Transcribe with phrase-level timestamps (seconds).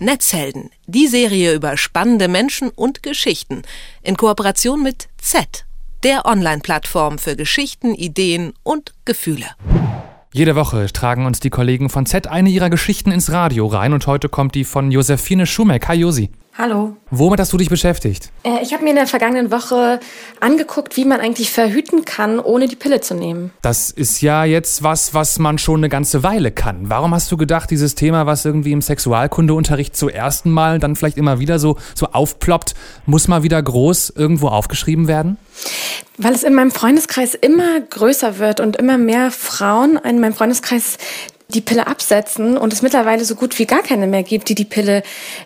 [0.00, 3.62] Netzhelden, die Serie über spannende Menschen und Geschichten
[4.02, 5.66] in Kooperation mit Z,
[6.02, 9.46] der Online-Plattform für Geschichten, Ideen und Gefühle.
[10.32, 14.06] Jede Woche tragen uns die Kollegen von Z eine ihrer Geschichten ins Radio rein und
[14.06, 15.86] heute kommt die von Josephine Schumeck.
[15.88, 16.30] Hi Josi.
[16.60, 16.94] Hallo.
[17.10, 18.28] Womit hast du dich beschäftigt?
[18.42, 19.98] Äh, ich habe mir in der vergangenen Woche
[20.40, 23.50] angeguckt, wie man eigentlich verhüten kann, ohne die Pille zu nehmen.
[23.62, 26.90] Das ist ja jetzt was, was man schon eine ganze Weile kann.
[26.90, 31.16] Warum hast du gedacht, dieses Thema, was irgendwie im Sexualkundeunterricht zum ersten Mal dann vielleicht
[31.16, 32.74] immer wieder so, so aufploppt,
[33.06, 35.38] muss mal wieder groß irgendwo aufgeschrieben werden?
[36.18, 40.98] Weil es in meinem Freundeskreis immer größer wird und immer mehr Frauen in meinem Freundeskreis
[41.50, 44.64] die Pille absetzen und es mittlerweile so gut wie gar keine mehr gibt, die die
[44.64, 45.02] Pille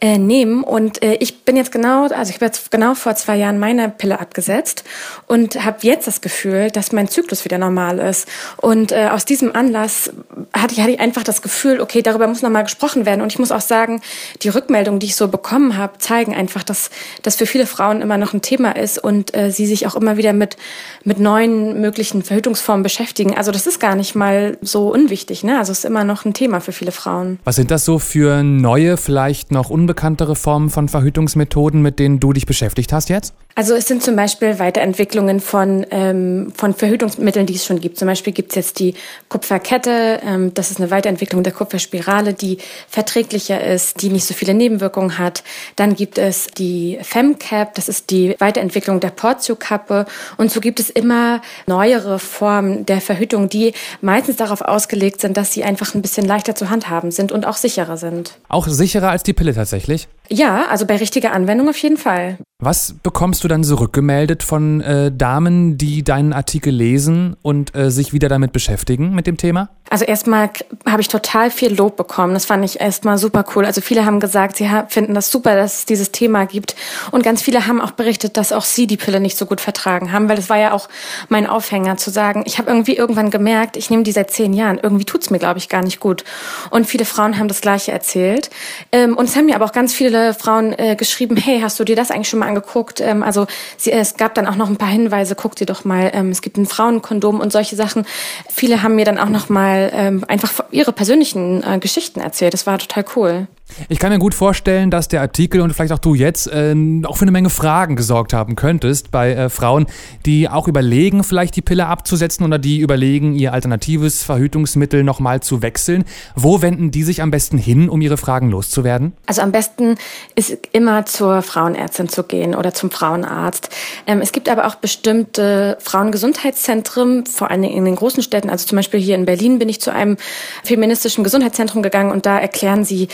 [0.00, 0.64] äh, nehmen.
[0.64, 3.88] Und äh, ich bin jetzt genau, also ich habe jetzt genau vor zwei Jahren meine
[3.88, 4.84] Pille abgesetzt
[5.26, 8.28] und habe jetzt das Gefühl, dass mein Zyklus wieder normal ist.
[8.56, 10.10] Und äh, aus diesem Anlass
[10.54, 13.20] hatte ich, hatte ich einfach das Gefühl, okay, darüber muss nochmal gesprochen werden.
[13.20, 14.00] Und ich muss auch sagen,
[14.42, 16.90] die Rückmeldungen, die ich so bekommen habe, zeigen einfach, dass
[17.22, 20.16] das für viele Frauen immer noch ein Thema ist und äh, sie sich auch immer
[20.16, 20.56] wieder mit,
[21.04, 23.36] mit neuen möglichen Verhütungsformen beschäftigen.
[23.36, 25.44] Also das ist gar nicht mal so unwichtig.
[25.44, 25.58] Ne?
[25.58, 27.38] Also es immer noch ein Thema für viele Frauen.
[27.44, 32.32] Was sind das so für neue, vielleicht noch unbekanntere Formen von Verhütungsmethoden, mit denen du
[32.32, 33.34] dich beschäftigt hast jetzt?
[33.54, 37.98] Also es sind zum Beispiel Weiterentwicklungen von, ähm, von Verhütungsmitteln, die es schon gibt.
[37.98, 38.94] Zum Beispiel gibt es jetzt die
[39.28, 40.20] Kupferkette.
[40.24, 45.18] Ähm, das ist eine Weiterentwicklung der Kupferspirale, die verträglicher ist, die nicht so viele Nebenwirkungen
[45.18, 45.42] hat.
[45.76, 47.74] Dann gibt es die FemCap.
[47.74, 50.06] Das ist die Weiterentwicklung der Portio-Kappe.
[50.36, 55.52] Und so gibt es immer neuere Formen der Verhütung, die meistens darauf ausgelegt sind, dass
[55.52, 58.38] sie einfach ein bisschen leichter zu handhaben sind und auch sicherer sind.
[58.48, 60.08] Auch sicherer als die Pille tatsächlich?
[60.30, 62.38] Ja, also bei richtiger Anwendung auf jeden Fall.
[62.60, 68.12] Was bekommst du dann zurückgemeldet von äh, Damen, die deinen Artikel lesen und äh, sich
[68.12, 69.70] wieder damit beschäftigen mit dem Thema?
[69.90, 70.50] Also erstmal
[70.86, 72.34] habe ich total viel Lob bekommen.
[72.34, 73.64] Das fand ich erstmal super cool.
[73.64, 76.76] Also viele haben gesagt, sie finden das super, dass es dieses Thema gibt.
[77.10, 80.12] Und ganz viele haben auch berichtet, dass auch sie die Pille nicht so gut vertragen
[80.12, 80.88] haben, weil das war ja auch
[81.28, 84.78] mein Aufhänger zu sagen, ich habe irgendwie irgendwann gemerkt, ich nehme die seit zehn Jahren.
[84.82, 86.24] Irgendwie tut's mir, glaube ich, gar nicht gut.
[86.70, 88.50] Und viele Frauen haben das Gleiche erzählt.
[88.92, 91.84] Ähm, und es haben mir aber auch ganz viele Frauen äh, geschrieben, hey, hast du
[91.84, 93.00] dir das eigentlich schon mal angeguckt?
[93.00, 93.46] Ähm, also
[93.84, 96.56] es gab dann auch noch ein paar Hinweise, guck dir doch mal, ähm, es gibt
[96.58, 98.06] ein Frauenkondom und solche Sachen.
[98.52, 102.54] Viele haben mir dann auch noch mal ähm, einfach ihre persönlichen äh, Geschichten erzählt.
[102.54, 103.46] Das war total cool.
[103.88, 106.74] Ich kann mir gut vorstellen, dass der Artikel und vielleicht auch du jetzt äh,
[107.04, 109.86] auch für eine Menge Fragen gesorgt haben könntest bei äh, Frauen,
[110.26, 115.62] die auch überlegen, vielleicht die Pille abzusetzen oder die überlegen, ihr alternatives Verhütungsmittel nochmal zu
[115.62, 116.04] wechseln.
[116.34, 119.12] Wo wenden die sich am besten hin, um ihre Fragen loszuwerden?
[119.26, 119.96] Also am besten
[120.34, 123.70] ist immer zur Frauenärztin zu gehen oder zum Frauenarzt.
[124.06, 128.50] Ähm, es gibt aber auch bestimmte Frauengesundheitszentren, vor allem in den großen Städten.
[128.50, 130.16] Also zum Beispiel hier in Berlin bin ich zu einem
[130.64, 133.08] feministischen Gesundheitszentrum gegangen und da erklären sie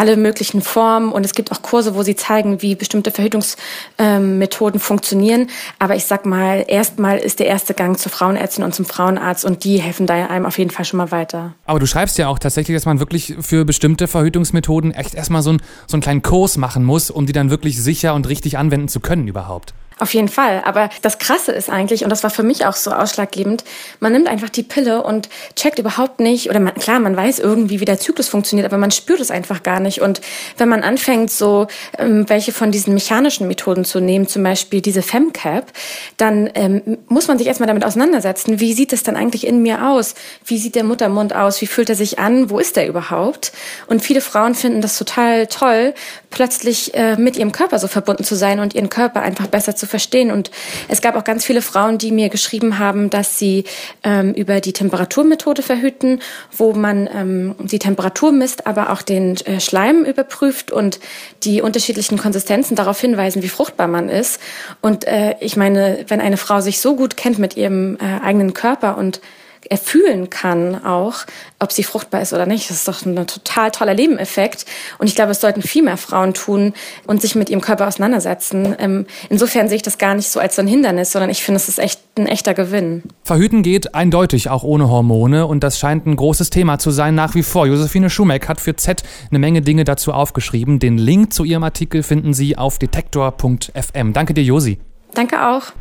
[0.00, 4.80] alle möglichen Formen und es gibt auch Kurse, wo sie zeigen, wie bestimmte Verhütungsmethoden ähm,
[4.80, 5.48] funktionieren.
[5.78, 9.62] Aber ich sag mal, erstmal ist der erste Gang zur Frauenärztin und zum Frauenarzt und
[9.64, 11.52] die helfen da einem auf jeden Fall schon mal weiter.
[11.66, 15.52] Aber du schreibst ja auch tatsächlich, dass man wirklich für bestimmte Verhütungsmethoden echt erstmal so,
[15.52, 18.88] ein, so einen kleinen Kurs machen muss, um die dann wirklich sicher und richtig anwenden
[18.88, 19.74] zu können überhaupt.
[20.00, 20.62] Auf jeden Fall.
[20.64, 23.64] Aber das Krasse ist eigentlich, und das war für mich auch so ausschlaggebend,
[24.00, 27.80] man nimmt einfach die Pille und checkt überhaupt nicht, oder man, klar, man weiß irgendwie,
[27.80, 30.00] wie der Zyklus funktioniert, aber man spürt es einfach gar nicht.
[30.00, 30.22] Und
[30.56, 31.66] wenn man anfängt, so
[31.98, 35.70] ähm, welche von diesen mechanischen Methoden zu nehmen, zum Beispiel diese FemCap,
[36.16, 39.86] dann ähm, muss man sich erstmal damit auseinandersetzen, wie sieht es dann eigentlich in mir
[39.86, 40.14] aus?
[40.46, 41.60] Wie sieht der Muttermund aus?
[41.60, 42.48] Wie fühlt er sich an?
[42.48, 43.52] Wo ist er überhaupt?
[43.86, 45.92] Und viele Frauen finden das total toll,
[46.30, 49.89] plötzlich äh, mit ihrem Körper so verbunden zu sein und ihren Körper einfach besser zu
[49.90, 50.30] verstehen.
[50.30, 50.50] Und
[50.88, 53.64] es gab auch ganz viele Frauen, die mir geschrieben haben, dass sie
[54.02, 56.20] ähm, über die Temperaturmethode verhüten,
[56.56, 61.00] wo man ähm, die Temperatur misst, aber auch den äh, Schleim überprüft und
[61.42, 64.40] die unterschiedlichen Konsistenzen darauf hinweisen, wie fruchtbar man ist.
[64.80, 68.54] Und äh, ich meine, wenn eine Frau sich so gut kennt mit ihrem äh, eigenen
[68.54, 69.20] Körper und
[69.68, 71.26] erfühlen kann auch,
[71.58, 72.70] ob sie fruchtbar ist oder nicht.
[72.70, 74.64] Das ist doch ein total toller Nebeneffekt.
[74.98, 76.72] Und ich glaube, es sollten viel mehr Frauen tun
[77.06, 78.74] und sich mit ihrem Körper auseinandersetzen.
[78.78, 81.56] Ähm, insofern sehe ich das gar nicht so als so ein Hindernis, sondern ich finde,
[81.56, 83.02] es ist echt ein echter Gewinn.
[83.24, 87.34] Verhüten geht eindeutig auch ohne Hormone und das scheint ein großes Thema zu sein nach
[87.34, 87.66] wie vor.
[87.66, 90.78] Josephine Schumeck hat für Z eine Menge Dinge dazu aufgeschrieben.
[90.78, 94.12] Den Link zu ihrem Artikel finden Sie auf detektor.fm.
[94.12, 94.78] Danke dir, Josi.
[95.14, 95.72] Danke auch.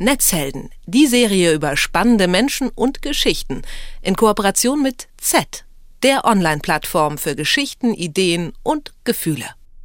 [0.00, 3.60] Netzhelden, die Serie über spannende Menschen und Geschichten
[4.00, 5.66] in Kooperation mit Z,
[6.02, 9.44] der Online-Plattform für Geschichten, Ideen und Gefühle.